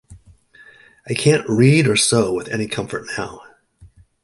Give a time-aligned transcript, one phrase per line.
[1.07, 3.43] I can’t read or sew with any comfort now.